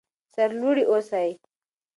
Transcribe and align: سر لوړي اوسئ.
سر 0.33 0.49
لوړي 0.59 0.83
اوسئ. 0.91 1.29